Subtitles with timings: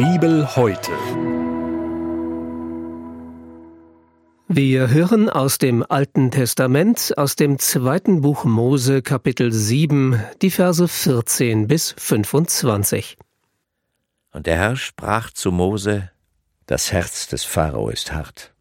[0.00, 0.92] Bibel heute.
[4.48, 10.88] Wir hören aus dem Alten Testament, aus dem zweiten Buch Mose Kapitel 7, die Verse
[10.88, 13.18] 14 bis 25.
[14.32, 16.10] Und der Herr sprach zu Mose,
[16.64, 18.54] Das Herz des Pharao ist hart.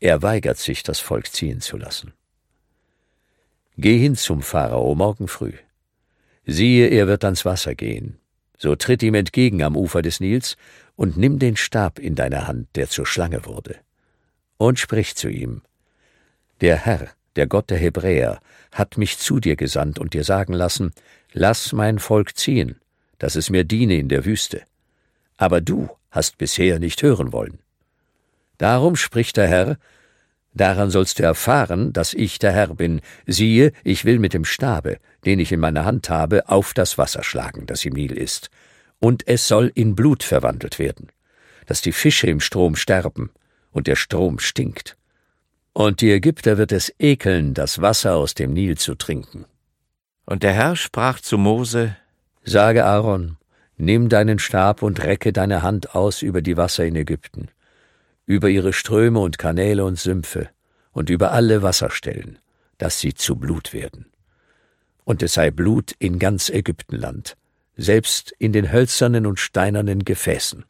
[0.00, 2.14] Er weigert sich, das Volk ziehen zu lassen.
[3.76, 5.52] Geh hin zum Pharao morgen früh.
[6.46, 8.19] Siehe, er wird ans Wasser gehen.
[8.62, 10.58] So tritt ihm entgegen am Ufer des Nils
[10.94, 13.76] und nimm den Stab in deine Hand, der zur Schlange wurde.
[14.58, 15.62] Und sprich zu ihm,
[16.60, 18.38] Der Herr, der Gott der Hebräer,
[18.70, 20.92] hat mich zu dir gesandt und dir sagen lassen,
[21.32, 22.76] Lass mein Volk ziehen,
[23.18, 24.60] dass es mir diene in der Wüste.
[25.38, 27.60] Aber du hast bisher nicht hören wollen.
[28.58, 29.78] Darum spricht der Herr,
[30.52, 33.00] Daran sollst du erfahren, dass ich der Herr bin.
[33.26, 37.22] Siehe, ich will mit dem Stabe, den ich in meiner Hand habe, auf das Wasser
[37.22, 38.50] schlagen, das im Nil ist.
[38.98, 41.08] Und es soll in Blut verwandelt werden,
[41.66, 43.30] dass die Fische im Strom sterben
[43.70, 44.96] und der Strom stinkt.
[45.72, 49.44] Und die Ägypter wird es ekeln, das Wasser aus dem Nil zu trinken.
[50.26, 51.96] Und der Herr sprach zu Mose,
[52.42, 53.36] Sage Aaron,
[53.76, 57.50] nimm deinen Stab und recke deine Hand aus über die Wasser in Ägypten
[58.30, 60.50] über ihre Ströme und Kanäle und Sümpfe
[60.92, 62.38] und über alle Wasserstellen,
[62.78, 64.06] dass sie zu Blut werden.
[65.02, 67.36] Und es sei Blut in ganz Ägyptenland,
[67.76, 70.64] selbst in den hölzernen und steinernen Gefäßen.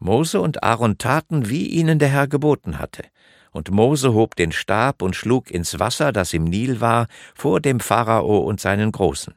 [0.00, 3.04] Mose und Aaron taten, wie ihnen der Herr geboten hatte.
[3.52, 7.06] Und Mose hob den Stab und schlug ins Wasser, das im Nil war,
[7.36, 9.34] vor dem Pharao und seinen Großen.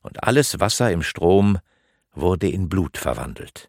[0.00, 1.58] Und alles Wasser im Strom
[2.14, 3.68] wurde in Blut verwandelt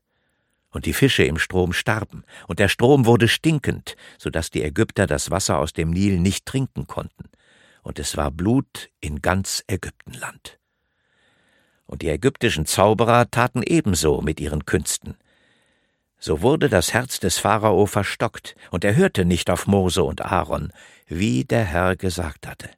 [0.72, 5.08] und die Fische im Strom starben, und der Strom wurde stinkend, so dass die Ägypter
[5.08, 7.30] das Wasser aus dem Nil nicht trinken konnten,
[7.84, 10.60] und es war Blut in ganz Ägyptenland.
[11.86, 15.16] Und die ägyptischen Zauberer taten ebenso mit ihren Künsten.
[16.20, 20.74] So wurde das Herz des Pharao verstockt, und er hörte nicht auf Mose und Aaron,
[21.08, 22.70] wie der Herr gesagt hatte.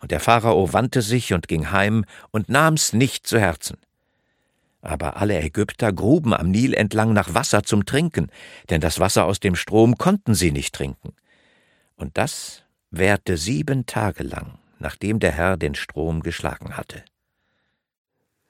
[0.00, 3.78] Und der Pharao wandte sich und ging heim und nahm's nicht zu Herzen.
[4.82, 8.30] Aber alle Ägypter gruben am Nil entlang nach Wasser zum Trinken,
[8.70, 11.14] denn das Wasser aus dem Strom konnten sie nicht trinken.
[11.96, 17.04] Und das währte sieben Tage lang, nachdem der Herr den Strom geschlagen hatte.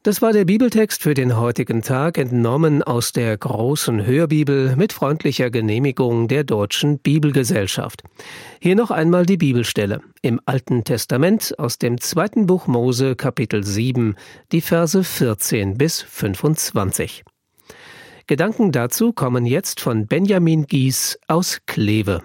[0.02, 5.50] Das war der Bibeltext für den heutigen Tag, entnommen aus der großen Hörbibel mit freundlicher
[5.50, 8.02] Genehmigung der Deutschen Bibelgesellschaft.
[8.62, 14.14] Hier noch einmal die Bibelstelle im Alten Testament aus dem zweiten Buch Mose Kapitel 7,
[14.52, 17.22] die Verse 14 bis 25.
[18.26, 22.22] Gedanken dazu kommen jetzt von Benjamin Gies aus Kleve.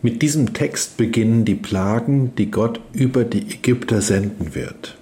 [0.00, 4.96] Mit diesem Text beginnen die Plagen, die Gott über die Ägypter senden wird.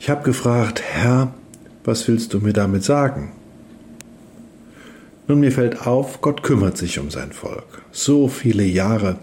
[0.00, 1.34] Ich habe gefragt, Herr,
[1.82, 3.32] was willst du mir damit sagen?
[5.26, 7.82] Nun, mir fällt auf, Gott kümmert sich um sein Volk.
[7.90, 9.18] So viele Jahre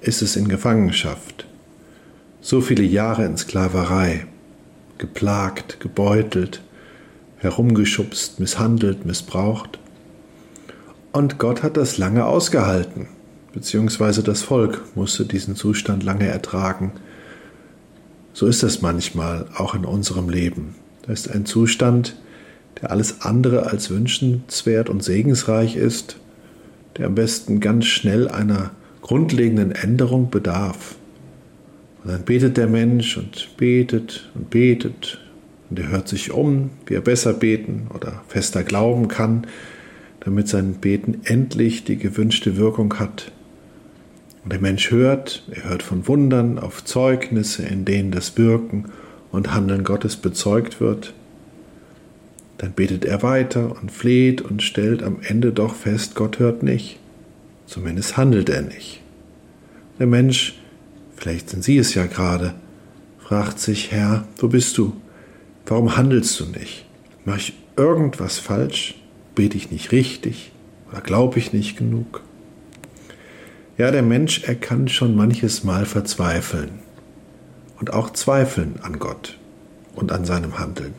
[0.00, 1.46] ist es in Gefangenschaft,
[2.40, 4.26] so viele Jahre in Sklaverei,
[4.96, 6.62] geplagt, gebeutelt,
[7.38, 9.78] herumgeschubst, misshandelt, missbraucht.
[11.12, 13.08] Und Gott hat das lange ausgehalten,
[13.52, 16.92] beziehungsweise das Volk musste diesen Zustand lange ertragen
[18.34, 20.74] so ist das manchmal auch in unserem Leben.
[21.06, 22.16] Da ist ein Zustand,
[22.82, 26.16] der alles andere als wünschenswert und segensreich ist,
[26.98, 30.96] der am besten ganz schnell einer grundlegenden Änderung bedarf.
[32.02, 35.20] Und dann betet der Mensch und betet und betet
[35.70, 39.46] und er hört sich um, wie er besser beten oder fester glauben kann,
[40.20, 43.32] damit sein Beten endlich die gewünschte Wirkung hat.
[44.44, 48.90] Und der Mensch hört, er hört von Wundern auf Zeugnisse, in denen das Wirken
[49.32, 51.14] und Handeln Gottes bezeugt wird.
[52.58, 56.98] Dann betet er weiter und fleht und stellt am Ende doch fest, Gott hört nicht.
[57.66, 59.00] Zumindest handelt er nicht.
[59.98, 60.60] Der Mensch,
[61.16, 62.54] vielleicht sind Sie es ja gerade,
[63.18, 64.94] fragt sich, Herr, wo bist du?
[65.66, 66.84] Warum handelst du nicht?
[67.24, 69.00] Mache ich irgendwas falsch?
[69.34, 70.52] Bete ich nicht richtig?
[70.90, 72.20] Oder glaube ich nicht genug?
[73.76, 76.78] Ja, der Mensch, er kann schon manches Mal verzweifeln
[77.80, 79.36] und auch zweifeln an Gott
[79.96, 80.94] und an seinem Handeln.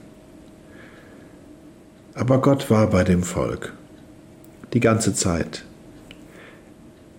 [2.16, 3.74] Aber Gott war bei dem Volk
[4.74, 5.64] die ganze Zeit.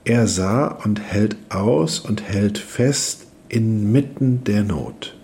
[0.05, 5.17] Er sah und hält aus und hält fest inmitten der Not.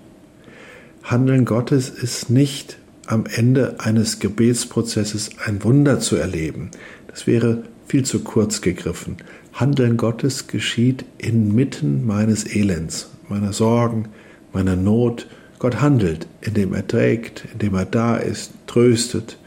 [1.03, 6.71] Handeln Gottes ist nicht am Ende eines Gebetsprozesses ein Wunder zu erleben.
[7.09, 9.19] Das wäre viel zu kurz gegriffen.
[9.53, 14.09] Handeln Gottes geschieht inmitten meines Elends, meiner Sorgen,
[14.53, 15.27] meiner Not.
[15.59, 19.39] Gott handelt, indem er trägt, indem er da ist, tröstet,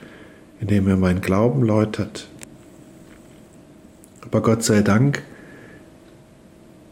[0.61, 2.27] indem er meinen Glauben läutert.
[4.21, 5.23] Aber Gott sei Dank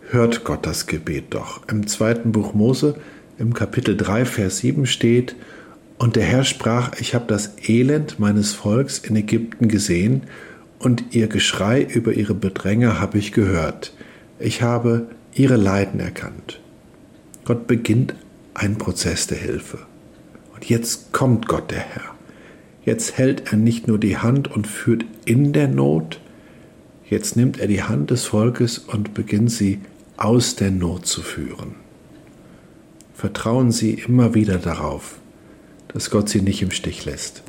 [0.09, 1.67] hört Gott das Gebet doch.
[1.67, 2.95] Im zweiten Buch Mose,
[3.37, 5.35] im Kapitel 3, Vers 7 steht,
[5.97, 10.23] und der Herr sprach, ich habe das Elend meines Volks in Ägypten gesehen,
[10.83, 13.93] und ihr Geschrei über ihre Bedränger habe ich gehört.
[14.39, 16.59] Ich habe ihre Leiden erkannt.
[17.45, 18.15] Gott beginnt
[18.53, 19.79] einen Prozess der Hilfe.
[20.53, 22.13] Und jetzt kommt Gott der Herr.
[22.85, 26.19] Jetzt hält er nicht nur die Hand und führt in der Not,
[27.09, 29.79] jetzt nimmt er die Hand des Volkes und beginnt sie
[30.17, 31.75] aus der Not zu führen.
[33.13, 35.15] Vertrauen Sie immer wieder darauf,
[35.87, 37.43] dass Gott Sie nicht im Stich lässt.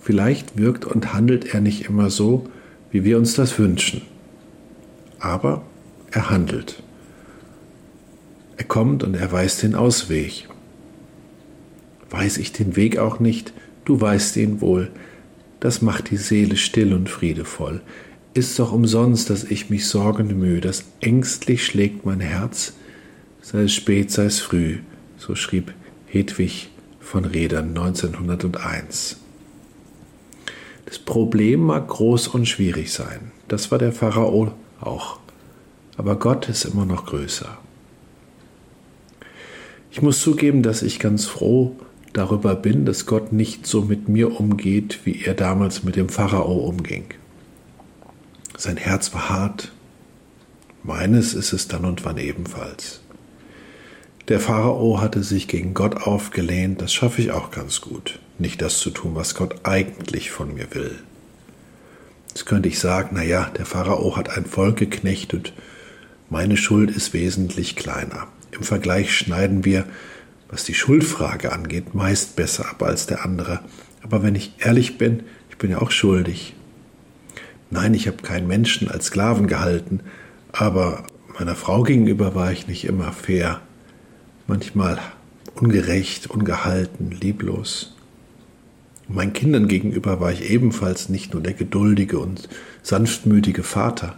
[0.00, 2.46] Vielleicht wirkt und handelt er nicht immer so,
[2.90, 4.02] wie wir uns das wünschen,
[5.18, 5.62] aber
[6.10, 6.82] er handelt.
[8.56, 10.48] Er kommt und er weiß den Ausweg.
[12.10, 13.52] Weiß ich den Weg auch nicht,
[13.84, 14.90] du weißt ihn wohl.
[15.60, 17.82] Das macht die Seele still und friedevoll.
[18.34, 22.74] Ist doch umsonst, dass ich mich sorgend mühe, dass ängstlich schlägt mein Herz,
[23.42, 24.78] sei es spät, sei es früh,
[25.16, 25.74] so schrieb
[26.06, 29.16] Hedwig von Rädern 1901.
[30.88, 35.18] Das Problem mag groß und schwierig sein, das war der Pharao auch,
[35.98, 37.58] aber Gott ist immer noch größer.
[39.90, 41.76] Ich muss zugeben, dass ich ganz froh
[42.14, 46.54] darüber bin, dass Gott nicht so mit mir umgeht, wie er damals mit dem Pharao
[46.54, 47.04] umging.
[48.56, 49.72] Sein Herz war hart,
[50.82, 53.02] meines ist es dann und wann ebenfalls.
[54.28, 58.78] Der Pharao hatte sich gegen Gott aufgelehnt, das schaffe ich auch ganz gut, nicht das
[58.78, 60.98] zu tun, was Gott eigentlich von mir will.
[62.28, 65.54] Jetzt könnte ich sagen, naja, der Pharao hat ein Volk geknechtet,
[66.28, 68.26] meine Schuld ist wesentlich kleiner.
[68.50, 69.86] Im Vergleich schneiden wir,
[70.50, 73.60] was die Schuldfrage angeht, meist besser ab als der andere.
[74.02, 76.54] Aber wenn ich ehrlich bin, ich bin ja auch schuldig.
[77.70, 80.00] Nein, ich habe keinen Menschen als Sklaven gehalten,
[80.52, 81.04] aber
[81.38, 83.62] meiner Frau gegenüber war ich nicht immer fair.
[84.50, 84.98] Manchmal
[85.56, 87.94] ungerecht, ungehalten, lieblos.
[89.06, 92.48] meinen Kindern gegenüber war ich ebenfalls nicht nur der geduldige und
[92.82, 94.16] sanftmütige Vater.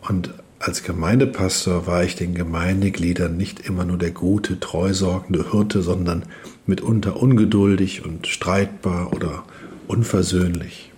[0.00, 6.24] Und als Gemeindepastor war ich den Gemeindegliedern nicht immer nur der gute, treusorgende Hirte, sondern
[6.66, 9.44] mitunter ungeduldig und streitbar oder
[9.86, 10.92] unversöhnlich.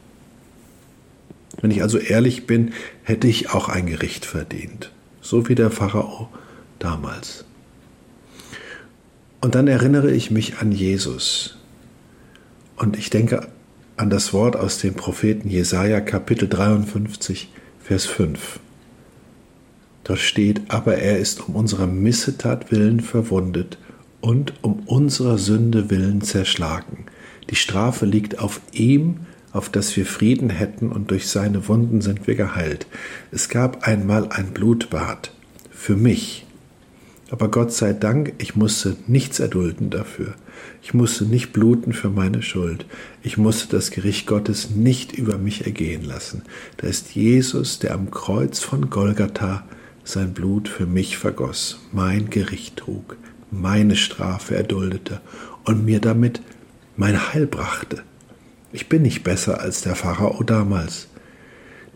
[1.61, 2.73] Wenn ich also ehrlich bin,
[3.03, 6.29] hätte ich auch ein Gericht verdient, so wie der Pharao
[6.79, 7.45] damals.
[9.41, 11.57] Und dann erinnere ich mich an Jesus.
[12.77, 13.49] Und ich denke
[13.97, 17.51] an das Wort aus dem Propheten Jesaja, Kapitel 53,
[17.83, 18.61] Vers 5.
[20.05, 23.79] Dort steht, aber er ist um unserer Missetat willen verwundet
[24.21, 27.07] und um unserer Sünde willen zerschlagen.
[27.49, 29.21] Die Strafe liegt auf ihm,
[29.53, 32.87] auf dass wir Frieden hätten, und durch seine Wunden sind wir geheilt.
[33.33, 35.33] Es gab einmal ein Blutbad
[35.71, 36.47] für mich.
[37.31, 40.35] Aber Gott sei Dank, ich musste nichts erdulden dafür.
[40.82, 42.87] Ich musste nicht bluten für meine Schuld.
[43.23, 46.43] Ich musste das Gericht Gottes nicht über mich ergehen lassen.
[46.79, 49.65] Da ist Jesus, der am Kreuz von Golgatha
[50.03, 53.17] sein Blut für mich vergoss, mein Gericht trug,
[53.53, 55.20] meine Strafe erduldete
[55.65, 56.43] und mir damit
[56.96, 58.03] mein Heil brachte.
[58.72, 61.06] Ich bin nicht besser als der Pharao damals.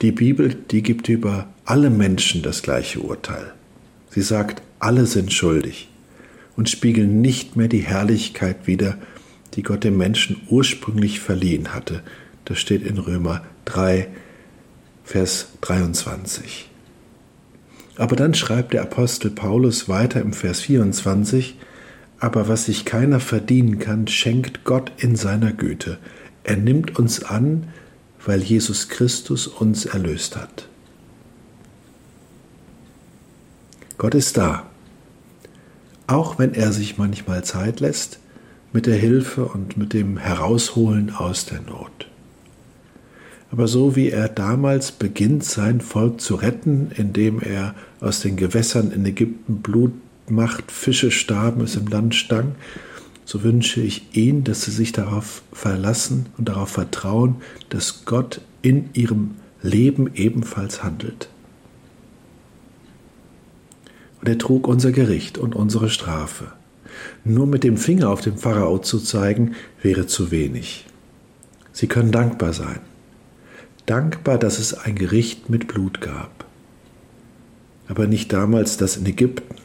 [0.00, 3.52] Die Bibel, die gibt über alle Menschen das gleiche Urteil.
[4.14, 5.88] Sie sagt, alle sind schuldig
[6.56, 8.96] und spiegeln nicht mehr die Herrlichkeit wider,
[9.54, 12.00] die Gott dem Menschen ursprünglich verliehen hatte.
[12.44, 14.06] Das steht in Römer 3,
[15.02, 16.70] Vers 23.
[17.96, 21.56] Aber dann schreibt der Apostel Paulus weiter im Vers 24,
[22.20, 25.98] aber was sich keiner verdienen kann, schenkt Gott in seiner Güte.
[26.44, 27.66] Er nimmt uns an,
[28.24, 30.68] weil Jesus Christus uns erlöst hat.
[33.98, 34.64] Gott ist da,
[36.06, 38.18] auch wenn er sich manchmal Zeit lässt
[38.72, 42.08] mit der Hilfe und mit dem Herausholen aus der Not
[43.54, 48.90] aber so wie er damals beginnt, sein Volk zu retten, indem er aus den Gewässern
[48.90, 49.92] in Ägypten Blut
[50.28, 52.56] macht, Fische starben, es im Land stang,
[53.24, 57.36] so wünsche ich ihnen, dass sie sich darauf verlassen und darauf vertrauen,
[57.68, 61.28] dass Gott in ihrem Leben ebenfalls handelt.
[64.20, 66.52] Und er trug unser Gericht und unsere Strafe.
[67.24, 70.86] Nur mit dem Finger auf den Pharao zu zeigen, wäre zu wenig.
[71.72, 72.80] Sie können dankbar sein
[73.86, 76.44] dankbar, dass es ein Gericht mit Blut gab.
[77.88, 79.56] Aber nicht damals das in Ägypten,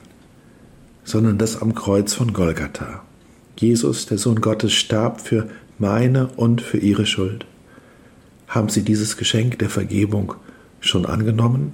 [1.03, 3.03] sondern das am Kreuz von Golgatha.
[3.57, 7.45] Jesus, der Sohn Gottes, starb für meine und für ihre Schuld.
[8.47, 10.35] Haben Sie dieses Geschenk der Vergebung
[10.81, 11.73] schon angenommen?